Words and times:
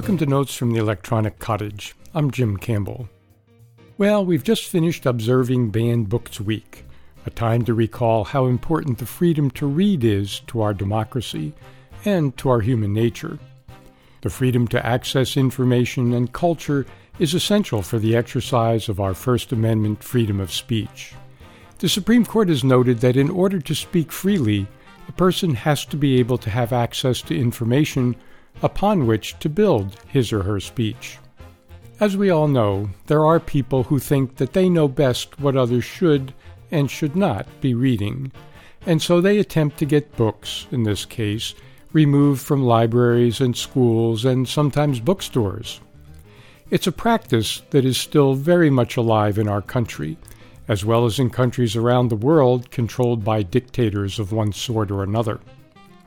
Welcome 0.00 0.16
to 0.16 0.24
Notes 0.24 0.54
from 0.54 0.72
the 0.72 0.80
Electronic 0.80 1.38
Cottage. 1.40 1.94
I'm 2.14 2.30
Jim 2.30 2.56
Campbell. 2.56 3.10
Well, 3.98 4.24
we've 4.24 4.42
just 4.42 4.64
finished 4.64 5.04
observing 5.04 5.72
Banned 5.72 6.08
Books 6.08 6.40
Week, 6.40 6.86
a 7.26 7.30
time 7.30 7.66
to 7.66 7.74
recall 7.74 8.24
how 8.24 8.46
important 8.46 8.96
the 8.96 9.04
freedom 9.04 9.50
to 9.50 9.66
read 9.66 10.02
is 10.02 10.40
to 10.46 10.62
our 10.62 10.72
democracy 10.72 11.52
and 12.06 12.34
to 12.38 12.48
our 12.48 12.62
human 12.62 12.94
nature. 12.94 13.38
The 14.22 14.30
freedom 14.30 14.66
to 14.68 14.84
access 14.84 15.36
information 15.36 16.14
and 16.14 16.32
culture 16.32 16.86
is 17.18 17.34
essential 17.34 17.82
for 17.82 17.98
the 17.98 18.16
exercise 18.16 18.88
of 18.88 19.00
our 19.00 19.12
First 19.12 19.52
Amendment 19.52 20.02
freedom 20.02 20.40
of 20.40 20.50
speech. 20.50 21.12
The 21.80 21.90
Supreme 21.90 22.24
Court 22.24 22.48
has 22.48 22.64
noted 22.64 23.00
that 23.00 23.18
in 23.18 23.28
order 23.28 23.60
to 23.60 23.74
speak 23.74 24.12
freely, 24.12 24.66
a 25.08 25.12
person 25.12 25.54
has 25.56 25.84
to 25.84 25.98
be 25.98 26.18
able 26.18 26.38
to 26.38 26.48
have 26.48 26.72
access 26.72 27.20
to 27.20 27.38
information 27.38 28.16
upon 28.62 29.06
which 29.06 29.38
to 29.38 29.48
build 29.48 29.96
his 30.06 30.32
or 30.32 30.42
her 30.42 30.60
speech. 30.60 31.18
As 31.98 32.16
we 32.16 32.30
all 32.30 32.48
know, 32.48 32.90
there 33.06 33.26
are 33.26 33.38
people 33.38 33.84
who 33.84 33.98
think 33.98 34.36
that 34.36 34.52
they 34.52 34.68
know 34.68 34.88
best 34.88 35.38
what 35.38 35.56
others 35.56 35.84
should 35.84 36.32
and 36.70 36.90
should 36.90 37.14
not 37.14 37.46
be 37.60 37.74
reading, 37.74 38.32
and 38.86 39.02
so 39.02 39.20
they 39.20 39.38
attempt 39.38 39.78
to 39.78 39.84
get 39.84 40.16
books, 40.16 40.66
in 40.70 40.84
this 40.84 41.04
case, 41.04 41.54
removed 41.92 42.40
from 42.40 42.62
libraries 42.62 43.40
and 43.40 43.56
schools 43.56 44.24
and 44.24 44.48
sometimes 44.48 45.00
bookstores. 45.00 45.80
It's 46.70 46.86
a 46.86 46.92
practice 46.92 47.62
that 47.70 47.84
is 47.84 47.98
still 47.98 48.34
very 48.34 48.70
much 48.70 48.96
alive 48.96 49.38
in 49.38 49.48
our 49.48 49.60
country, 49.60 50.16
as 50.68 50.84
well 50.84 51.04
as 51.04 51.18
in 51.18 51.28
countries 51.28 51.74
around 51.74 52.08
the 52.08 52.16
world 52.16 52.70
controlled 52.70 53.24
by 53.24 53.42
dictators 53.42 54.20
of 54.20 54.32
one 54.32 54.52
sort 54.52 54.90
or 54.90 55.02
another. 55.02 55.40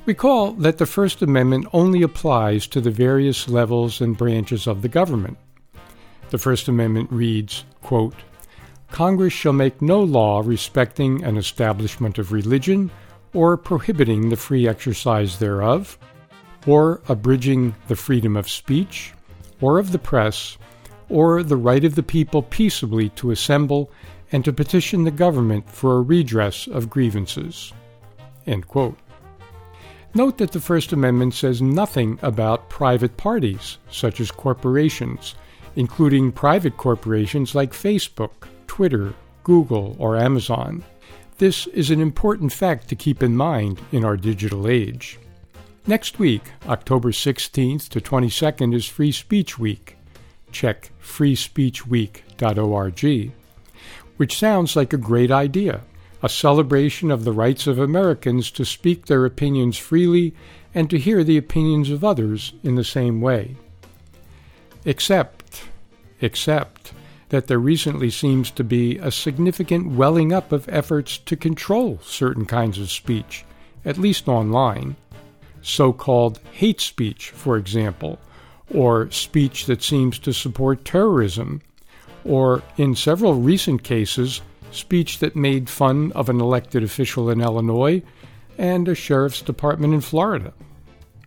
Recall 0.05 0.51
that 0.53 0.79
the 0.79 0.85
First 0.85 1.21
Amendment 1.21 1.65
only 1.71 2.01
applies 2.01 2.67
to 2.67 2.81
the 2.81 2.91
various 2.91 3.47
levels 3.47 4.01
and 4.01 4.17
branches 4.17 4.67
of 4.67 4.81
the 4.81 4.89
government. 4.89 5.37
The 6.29 6.37
First 6.37 6.67
Amendment 6.67 7.09
reads, 7.09 7.63
quote, 7.81 8.15
Congress 8.91 9.31
shall 9.31 9.53
make 9.53 9.81
no 9.81 10.01
law 10.01 10.41
respecting 10.43 11.23
an 11.23 11.37
establishment 11.37 12.17
of 12.17 12.33
religion 12.33 12.91
or 13.33 13.55
prohibiting 13.55 14.27
the 14.27 14.35
free 14.35 14.67
exercise 14.67 15.39
thereof, 15.39 15.97
or 16.67 17.01
abridging 17.07 17.73
the 17.87 17.95
freedom 17.95 18.35
of 18.35 18.49
speech, 18.49 19.13
or 19.61 19.79
of 19.79 19.93
the 19.93 19.99
press, 19.99 20.57
or 21.07 21.43
the 21.43 21.55
right 21.55 21.85
of 21.85 21.95
the 21.95 22.03
people 22.03 22.41
peaceably 22.43 23.07
to 23.09 23.31
assemble 23.31 23.89
and 24.33 24.43
to 24.43 24.51
petition 24.51 25.05
the 25.05 25.11
government 25.11 25.69
for 25.69 25.97
a 25.97 26.01
redress 26.01 26.67
of 26.67 26.89
grievances. 26.89 27.71
Note 30.15 30.37
that 30.37 30.51
the 30.51 30.59
First 30.59 30.93
Amendment 30.93 31.33
says 31.33 31.59
nothing 31.59 32.19
about 32.21 32.69
private 32.69 33.17
parties, 33.17 33.79
such 33.89 34.19
as 34.19 34.29
corporations, 34.29 35.33
including 35.75 36.31
private 36.31 36.77
corporations 36.77 37.55
like 37.55 37.73
Facebook, 37.73 38.47
Twitter, 38.67 39.15
Google, 39.43 39.95
or 39.97 40.15
Amazon. 40.15 40.83
This 41.39 41.65
is 41.67 41.89
an 41.89 41.99
important 41.99 42.53
fact 42.53 42.89
to 42.89 42.95
keep 42.95 43.23
in 43.23 43.35
mind 43.35 43.81
in 43.91 44.05
our 44.05 44.15
digital 44.15 44.67
age. 44.67 45.17
Next 45.87 46.19
week, 46.19 46.43
October 46.67 47.09
16th 47.09 47.89
to 47.89 47.99
22nd, 47.99 48.75
is 48.75 48.85
Free 48.85 49.11
Speech 49.11 49.57
Week. 49.57 49.97
Check 50.51 50.91
freespeechweek.org, 51.01 53.31
which 54.17 54.37
sounds 54.37 54.75
like 54.75 54.93
a 54.93 54.97
great 54.97 55.31
idea 55.31 55.81
a 56.23 56.29
celebration 56.29 57.11
of 57.11 57.25
the 57.25 57.33
rights 57.33 57.67
of 57.67 57.77
Americans 57.77 58.49
to 58.49 58.63
speak 58.63 59.05
their 59.05 59.25
opinions 59.25 59.77
freely 59.77 60.33
and 60.73 60.89
to 60.89 60.97
hear 60.97 61.21
the 61.21 61.37
opinions 61.37 61.89
of 61.89 62.03
others 62.03 62.53
in 62.63 62.75
the 62.75 62.83
same 62.83 63.19
way. 63.19 63.57
Except, 64.85 65.65
except 66.21 66.93
that 67.27 67.47
there 67.47 67.59
recently 67.59 68.09
seems 68.09 68.49
to 68.51 68.63
be 68.63 68.97
a 68.99 69.11
significant 69.11 69.91
welling 69.91 70.31
up 70.31 70.53
of 70.53 70.69
efforts 70.69 71.17
to 71.17 71.35
control 71.35 71.99
certain 72.03 72.45
kinds 72.45 72.79
of 72.79 72.89
speech, 72.89 73.43
at 73.83 73.97
least 73.97 74.27
online. 74.29 74.95
So 75.61 75.91
called 75.91 76.39
hate 76.53 76.79
speech, 76.79 77.31
for 77.31 77.57
example, 77.57 78.17
or 78.73 79.11
speech 79.11 79.65
that 79.65 79.83
seems 79.83 80.19
to 80.19 80.33
support 80.33 80.85
terrorism, 80.85 81.61
or 82.23 82.63
in 82.77 82.95
several 82.95 83.33
recent 83.35 83.83
cases, 83.83 84.41
speech 84.75 85.19
that 85.19 85.35
made 85.35 85.69
fun 85.69 86.11
of 86.13 86.29
an 86.29 86.39
elected 86.39 86.83
official 86.83 87.29
in 87.29 87.41
Illinois 87.41 88.01
and 88.57 88.87
a 88.87 88.95
sheriff's 88.95 89.41
department 89.41 89.93
in 89.93 90.01
Florida. 90.01 90.53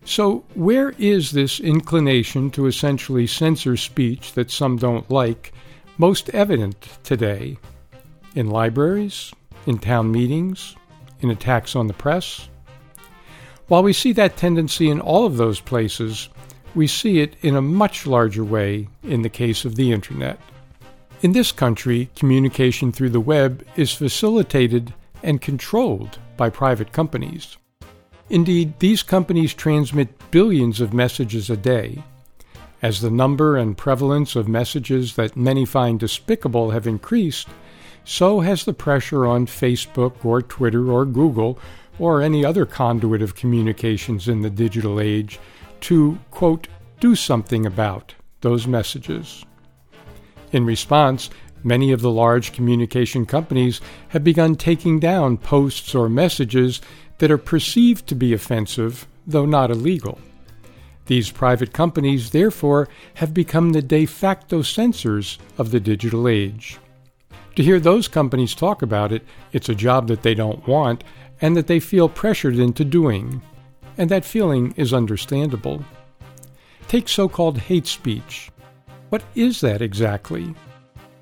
So, 0.04 0.44
where 0.54 0.90
is 0.98 1.32
this 1.32 1.58
inclination 1.58 2.50
to 2.52 2.66
essentially 2.66 3.26
censor 3.26 3.76
speech 3.76 4.34
that 4.34 4.52
some 4.52 4.76
don't 4.76 5.10
like 5.10 5.52
most 5.98 6.28
evident 6.30 6.88
today? 7.02 7.58
In 8.34 8.48
libraries? 8.48 9.32
In 9.66 9.78
town 9.78 10.12
meetings? 10.12 10.76
In 11.20 11.30
attacks 11.30 11.74
on 11.74 11.88
the 11.88 11.92
press? 11.92 12.48
While 13.66 13.82
we 13.82 13.92
see 13.92 14.12
that 14.12 14.36
tendency 14.36 14.88
in 14.90 15.00
all 15.00 15.26
of 15.26 15.38
those 15.38 15.60
places, 15.60 16.28
we 16.76 16.86
see 16.86 17.18
it 17.18 17.34
in 17.42 17.56
a 17.56 17.62
much 17.62 18.06
larger 18.06 18.44
way 18.44 18.86
in 19.02 19.22
the 19.22 19.28
case 19.28 19.64
of 19.64 19.74
the 19.74 19.90
Internet. 19.90 20.38
In 21.22 21.32
this 21.32 21.50
country, 21.50 22.10
communication 22.14 22.92
through 22.92 23.08
the 23.10 23.20
web 23.20 23.66
is 23.74 23.92
facilitated 23.92 24.92
and 25.22 25.40
controlled 25.40 26.18
by 26.36 26.50
private 26.50 26.92
companies. 26.92 27.56
Indeed, 28.28 28.78
these 28.80 29.02
companies 29.02 29.54
transmit 29.54 30.30
billions 30.30 30.78
of 30.78 30.92
messages 30.92 31.48
a 31.48 31.56
day. 31.56 32.02
As 32.82 33.00
the 33.00 33.10
number 33.10 33.56
and 33.56 33.78
prevalence 33.78 34.36
of 34.36 34.46
messages 34.46 35.16
that 35.16 35.36
many 35.36 35.64
find 35.64 35.98
despicable 35.98 36.72
have 36.72 36.86
increased, 36.86 37.48
so 38.04 38.40
has 38.40 38.64
the 38.64 38.74
pressure 38.74 39.26
on 39.26 39.46
Facebook 39.46 40.22
or 40.22 40.42
Twitter 40.42 40.92
or 40.92 41.06
Google 41.06 41.58
or 41.98 42.20
any 42.20 42.44
other 42.44 42.66
conduit 42.66 43.22
of 43.22 43.34
communications 43.34 44.28
in 44.28 44.42
the 44.42 44.50
digital 44.50 45.00
age 45.00 45.40
to, 45.80 46.18
quote, 46.30 46.68
do 47.00 47.14
something 47.14 47.64
about 47.64 48.14
those 48.42 48.66
messages. 48.66 49.46
In 50.52 50.64
response, 50.64 51.30
many 51.64 51.92
of 51.92 52.00
the 52.00 52.10
large 52.10 52.52
communication 52.52 53.26
companies 53.26 53.80
have 54.08 54.22
begun 54.22 54.56
taking 54.56 55.00
down 55.00 55.36
posts 55.36 55.94
or 55.94 56.08
messages 56.08 56.80
that 57.18 57.30
are 57.30 57.38
perceived 57.38 58.06
to 58.06 58.14
be 58.14 58.32
offensive, 58.32 59.06
though 59.26 59.46
not 59.46 59.70
illegal. 59.70 60.18
These 61.06 61.30
private 61.30 61.72
companies, 61.72 62.30
therefore, 62.30 62.88
have 63.14 63.32
become 63.32 63.70
the 63.70 63.82
de 63.82 64.06
facto 64.06 64.62
censors 64.62 65.38
of 65.56 65.70
the 65.70 65.80
digital 65.80 66.28
age. 66.28 66.78
To 67.54 67.62
hear 67.62 67.80
those 67.80 68.08
companies 68.08 68.54
talk 68.54 68.82
about 68.82 69.12
it, 69.12 69.24
it's 69.52 69.68
a 69.68 69.74
job 69.74 70.08
that 70.08 70.22
they 70.22 70.34
don't 70.34 70.66
want 70.66 71.04
and 71.40 71.56
that 71.56 71.68
they 71.68 71.80
feel 71.80 72.08
pressured 72.08 72.56
into 72.56 72.84
doing. 72.84 73.40
And 73.96 74.10
that 74.10 74.24
feeling 74.24 74.74
is 74.76 74.92
understandable. 74.92 75.84
Take 76.88 77.08
so 77.08 77.28
called 77.28 77.58
hate 77.58 77.86
speech. 77.86 78.50
What 79.08 79.22
is 79.36 79.60
that 79.60 79.82
exactly? 79.82 80.54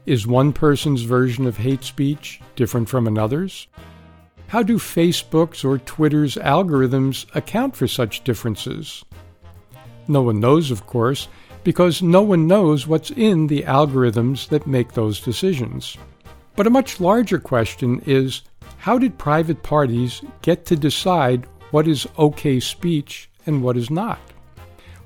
Is 0.07 0.27
one 0.27 0.55
person's 0.55 1.03
version 1.03 1.47
of 1.47 1.59
hate 1.59 1.85
speech 1.85 2.41
different 2.57 2.89
from 2.89 3.07
another's? 3.07 3.69
How 4.47 4.63
do 4.63 4.79
Facebook's 4.79 5.65
or 5.65 5.79
Twitter's 5.79 6.37
algorithms 6.37 7.27
account 7.35 7.77
for 7.77 7.87
such 7.87 8.25
differences? 8.25 9.05
No 10.09 10.23
one 10.23 10.41
knows, 10.41 10.71
of 10.71 10.87
course, 10.87 11.29
because 11.63 12.03
no 12.03 12.23
one 12.23 12.47
knows 12.47 12.87
what's 12.87 13.11
in 13.11 13.49
the 13.49 13.63
algorithms 13.63 14.49
that 14.49 14.67
make 14.67 14.93
those 14.93 15.21
decisions. 15.21 15.97
But 16.57 16.67
a 16.67 16.71
much 16.71 17.01
larger 17.01 17.39
question 17.39 18.01
is 18.07 18.43
how 18.79 18.99
did 18.99 19.19
private 19.19 19.63
parties 19.63 20.23
get 20.41 20.65
to 20.67 20.77
decide 20.77 21.47
what 21.71 21.89
is 21.89 22.09
okay 22.19 22.61
speech 22.61 23.29
and 23.47 23.63
what 23.63 23.77
is 23.77 23.91
not? 23.91 24.21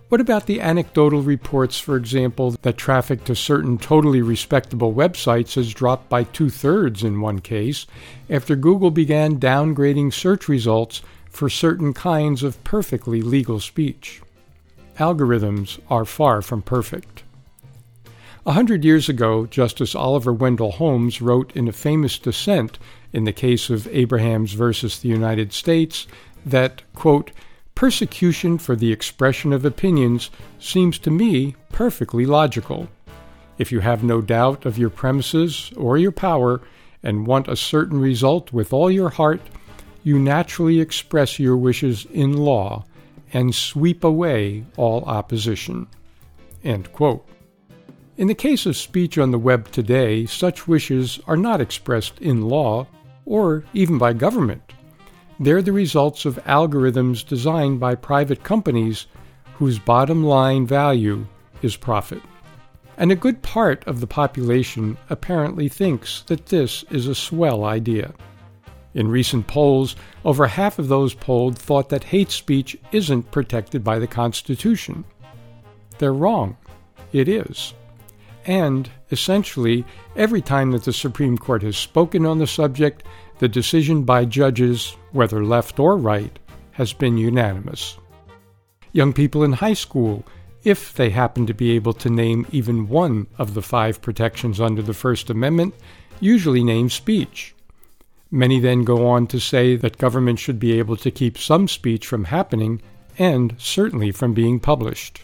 What 0.08 0.22
about 0.22 0.46
the 0.46 0.62
anecdotal 0.62 1.20
reports, 1.20 1.78
for 1.78 1.94
example, 1.94 2.56
that 2.62 2.78
traffic 2.78 3.24
to 3.24 3.34
certain 3.34 3.76
totally 3.76 4.22
respectable 4.22 4.94
websites 4.94 5.54
has 5.56 5.74
dropped 5.74 6.08
by 6.08 6.24
two 6.24 6.48
thirds 6.48 7.04
in 7.04 7.20
one 7.20 7.40
case 7.40 7.86
after 8.30 8.56
Google 8.56 8.90
began 8.90 9.38
downgrading 9.38 10.14
search 10.14 10.48
results 10.48 11.02
for 11.28 11.50
certain 11.50 11.92
kinds 11.92 12.42
of 12.42 12.62
perfectly 12.64 13.20
legal 13.20 13.60
speech? 13.60 14.22
Algorithms 14.96 15.78
are 15.90 16.06
far 16.06 16.40
from 16.40 16.62
perfect. 16.62 17.22
A 18.46 18.52
hundred 18.52 18.86
years 18.86 19.10
ago, 19.10 19.44
Justice 19.44 19.94
Oliver 19.94 20.32
Wendell 20.32 20.72
Holmes 20.72 21.20
wrote 21.20 21.54
in 21.54 21.68
a 21.68 21.72
famous 21.72 22.18
dissent 22.18 22.78
in 23.12 23.24
the 23.24 23.32
case 23.32 23.68
of 23.68 23.86
Abrahams 23.88 24.54
versus 24.54 25.00
the 25.00 25.10
United 25.10 25.52
States 25.52 26.06
that, 26.46 26.80
quote, 26.94 27.30
Persecution 27.78 28.58
for 28.58 28.74
the 28.74 28.90
expression 28.90 29.52
of 29.52 29.64
opinions 29.64 30.30
seems 30.58 30.98
to 30.98 31.12
me 31.12 31.54
perfectly 31.70 32.26
logical. 32.26 32.88
If 33.56 33.70
you 33.70 33.78
have 33.78 34.02
no 34.02 34.20
doubt 34.20 34.66
of 34.66 34.76
your 34.76 34.90
premises 34.90 35.72
or 35.76 35.96
your 35.96 36.10
power 36.10 36.60
and 37.04 37.24
want 37.24 37.46
a 37.46 37.54
certain 37.54 38.00
result 38.00 38.52
with 38.52 38.72
all 38.72 38.90
your 38.90 39.10
heart, 39.10 39.40
you 40.02 40.18
naturally 40.18 40.80
express 40.80 41.38
your 41.38 41.56
wishes 41.56 42.04
in 42.06 42.36
law 42.36 42.84
and 43.32 43.54
sweep 43.54 44.02
away 44.02 44.64
all 44.76 45.04
opposition. 45.04 45.86
In 46.64 46.82
the 48.16 48.34
case 48.34 48.66
of 48.66 48.76
speech 48.76 49.18
on 49.18 49.30
the 49.30 49.38
web 49.38 49.70
today, 49.70 50.26
such 50.26 50.66
wishes 50.66 51.20
are 51.28 51.36
not 51.36 51.60
expressed 51.60 52.18
in 52.18 52.48
law 52.48 52.88
or 53.24 53.62
even 53.72 53.98
by 53.98 54.14
government. 54.14 54.72
They're 55.40 55.62
the 55.62 55.72
results 55.72 56.24
of 56.24 56.42
algorithms 56.44 57.26
designed 57.26 57.78
by 57.78 57.94
private 57.94 58.42
companies 58.42 59.06
whose 59.54 59.78
bottom 59.78 60.24
line 60.24 60.66
value 60.66 61.26
is 61.62 61.76
profit. 61.76 62.22
And 62.96 63.12
a 63.12 63.16
good 63.16 63.42
part 63.42 63.86
of 63.86 64.00
the 64.00 64.06
population 64.08 64.98
apparently 65.08 65.68
thinks 65.68 66.22
that 66.22 66.46
this 66.46 66.84
is 66.90 67.06
a 67.06 67.14
swell 67.14 67.64
idea. 67.64 68.12
In 68.94 69.06
recent 69.06 69.46
polls, 69.46 69.94
over 70.24 70.48
half 70.48 70.80
of 70.80 70.88
those 70.88 71.14
polled 71.14 71.56
thought 71.56 71.88
that 71.90 72.02
hate 72.02 72.32
speech 72.32 72.76
isn't 72.90 73.30
protected 73.30 73.84
by 73.84 74.00
the 74.00 74.08
Constitution. 74.08 75.04
They're 75.98 76.12
wrong. 76.12 76.56
It 77.12 77.28
is. 77.28 77.74
And, 78.44 78.90
essentially, 79.10 79.84
every 80.16 80.40
time 80.40 80.72
that 80.72 80.84
the 80.84 80.92
Supreme 80.92 81.38
Court 81.38 81.62
has 81.62 81.76
spoken 81.76 82.26
on 82.26 82.38
the 82.38 82.46
subject, 82.46 83.04
the 83.38 83.48
decision 83.48 84.02
by 84.02 84.24
judges, 84.24 84.96
whether 85.12 85.44
left 85.44 85.78
or 85.78 85.96
right, 85.96 86.38
has 86.72 86.92
been 86.92 87.16
unanimous. 87.16 87.96
Young 88.92 89.12
people 89.12 89.44
in 89.44 89.52
high 89.52 89.74
school, 89.74 90.24
if 90.64 90.94
they 90.94 91.10
happen 91.10 91.46
to 91.46 91.54
be 91.54 91.72
able 91.72 91.92
to 91.94 92.10
name 92.10 92.46
even 92.50 92.88
one 92.88 93.26
of 93.38 93.54
the 93.54 93.62
five 93.62 94.00
protections 94.02 94.60
under 94.60 94.82
the 94.82 94.94
First 94.94 95.30
Amendment, 95.30 95.74
usually 96.20 96.64
name 96.64 96.90
speech. 96.90 97.54
Many 98.30 98.60
then 98.60 98.84
go 98.84 99.06
on 99.06 99.26
to 99.28 99.40
say 99.40 99.76
that 99.76 99.98
government 99.98 100.38
should 100.38 100.58
be 100.58 100.78
able 100.78 100.96
to 100.96 101.10
keep 101.10 101.38
some 101.38 101.68
speech 101.68 102.06
from 102.06 102.24
happening 102.24 102.82
and 103.18 103.54
certainly 103.58 104.12
from 104.12 104.34
being 104.34 104.60
published. 104.60 105.22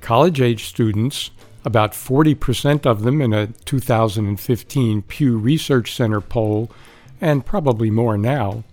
College 0.00 0.40
age 0.40 0.64
students, 0.64 1.30
about 1.64 1.92
40% 1.92 2.86
of 2.86 3.02
them 3.02 3.20
in 3.20 3.34
a 3.34 3.48
2015 3.48 5.02
Pew 5.02 5.36
Research 5.36 5.94
Center 5.94 6.20
poll, 6.20 6.70
and 7.20 7.44
probably 7.44 7.90
more 7.90 8.16
now, 8.16 8.64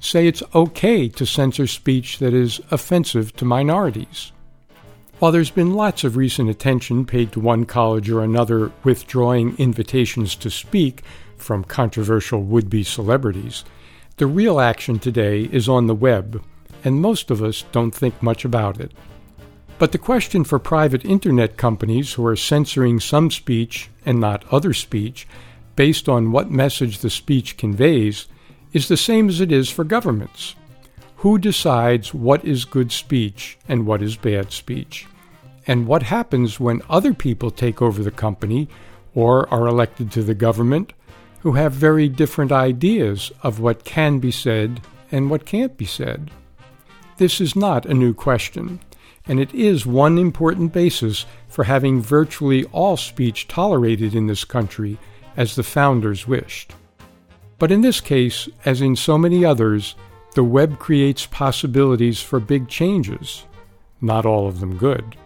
say 0.00 0.26
it's 0.26 0.42
okay 0.54 1.08
to 1.08 1.24
censor 1.24 1.66
speech 1.66 2.18
that 2.18 2.34
is 2.34 2.60
offensive 2.70 3.34
to 3.36 3.44
minorities. 3.44 4.32
While 5.18 5.32
there's 5.32 5.50
been 5.50 5.74
lots 5.74 6.04
of 6.04 6.16
recent 6.16 6.50
attention 6.50 7.06
paid 7.06 7.32
to 7.32 7.40
one 7.40 7.64
college 7.64 8.10
or 8.10 8.22
another 8.22 8.72
withdrawing 8.82 9.56
invitations 9.58 10.34
to 10.36 10.50
speak 10.50 11.02
from 11.36 11.64
controversial 11.64 12.42
would 12.42 12.68
be 12.68 12.82
celebrities, 12.82 13.64
the 14.16 14.26
real 14.26 14.60
action 14.60 14.98
today 14.98 15.48
is 15.50 15.68
on 15.68 15.86
the 15.86 15.94
web, 15.94 16.42
and 16.84 17.00
most 17.00 17.30
of 17.30 17.42
us 17.42 17.64
don't 17.72 17.94
think 17.94 18.22
much 18.22 18.44
about 18.44 18.78
it. 18.78 18.92
But 19.78 19.92
the 19.92 19.98
question 19.98 20.44
for 20.44 20.58
private 20.58 21.04
internet 21.04 21.56
companies 21.56 22.12
who 22.12 22.26
are 22.26 22.36
censoring 22.36 23.00
some 23.00 23.30
speech 23.30 23.90
and 24.04 24.20
not 24.20 24.44
other 24.52 24.72
speech 24.72 25.26
based 25.76 26.08
on 26.08 26.32
what 26.32 26.50
message 26.50 26.98
the 26.98 27.10
speech 27.10 27.56
conveys 27.56 28.26
is 28.72 28.88
the 28.88 28.96
same 28.96 29.28
as 29.28 29.40
it 29.40 29.52
is 29.52 29.70
for 29.70 29.84
governments. 29.84 30.54
Who 31.18 31.38
decides 31.38 32.12
what 32.12 32.44
is 32.44 32.64
good 32.64 32.92
speech 32.92 33.56
and 33.68 33.86
what 33.86 34.02
is 34.02 34.16
bad 34.16 34.52
speech? 34.52 35.06
And 35.66 35.86
what 35.86 36.02
happens 36.02 36.60
when 36.60 36.82
other 36.90 37.14
people 37.14 37.50
take 37.50 37.80
over 37.80 38.02
the 38.02 38.10
company 38.10 38.68
or 39.14 39.48
are 39.52 39.66
elected 39.66 40.10
to 40.12 40.22
the 40.22 40.34
government 40.34 40.92
who 41.40 41.52
have 41.52 41.72
very 41.72 42.08
different 42.08 42.52
ideas 42.52 43.32
of 43.42 43.60
what 43.60 43.84
can 43.84 44.18
be 44.18 44.30
said 44.30 44.80
and 45.10 45.30
what 45.30 45.46
can't 45.46 45.76
be 45.76 45.86
said? 45.86 46.30
This 47.16 47.40
is 47.40 47.56
not 47.56 47.86
a 47.86 47.94
new 47.94 48.12
question 48.12 48.80
and 49.26 49.40
it 49.40 49.54
is 49.54 49.86
one 49.86 50.18
important 50.18 50.72
basis 50.72 51.24
for 51.48 51.64
having 51.64 52.00
virtually 52.00 52.64
all 52.66 52.96
speech 52.96 53.48
tolerated 53.48 54.14
in 54.14 54.26
this 54.26 54.44
country 54.44 54.98
as 55.36 55.54
the 55.54 55.62
founders 55.62 56.26
wished. 56.26 56.74
But 57.58 57.72
in 57.72 57.80
this 57.80 58.00
case, 58.00 58.48
as 58.64 58.80
in 58.80 58.96
so 58.96 59.16
many 59.16 59.44
others, 59.44 59.94
the 60.34 60.44
web 60.44 60.78
creates 60.78 61.26
possibilities 61.26 62.20
for 62.20 62.40
big 62.40 62.68
changes, 62.68 63.44
not 64.00 64.26
all 64.26 64.48
of 64.48 64.60
them 64.60 64.76
good. 64.76 65.16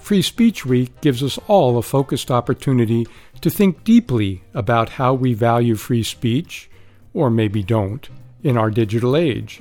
Free 0.00 0.22
Speech 0.22 0.66
Week 0.66 1.00
gives 1.00 1.22
us 1.22 1.38
all 1.46 1.78
a 1.78 1.82
focused 1.82 2.30
opportunity 2.30 3.06
to 3.40 3.50
think 3.50 3.84
deeply 3.84 4.42
about 4.54 4.88
how 4.88 5.14
we 5.14 5.34
value 5.34 5.76
free 5.76 6.02
speech, 6.02 6.68
or 7.14 7.30
maybe 7.30 7.62
don't, 7.62 8.08
in 8.42 8.56
our 8.56 8.70
digital 8.70 9.16
age. 9.16 9.60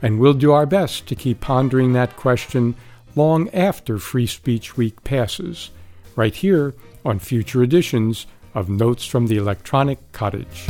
And 0.00 0.18
we'll 0.18 0.34
do 0.34 0.52
our 0.52 0.66
best 0.66 1.06
to 1.08 1.14
keep 1.14 1.40
pondering 1.40 1.92
that 1.92 2.16
question 2.16 2.74
long 3.14 3.50
after 3.50 3.98
Free 3.98 4.26
Speech 4.26 4.76
Week 4.76 5.04
passes, 5.04 5.70
right 6.16 6.34
here 6.34 6.74
on 7.04 7.18
future 7.18 7.62
editions 7.62 8.26
of 8.54 8.68
Notes 8.68 9.04
from 9.04 9.26
the 9.26 9.36
Electronic 9.36 10.12
Cottage. 10.12 10.68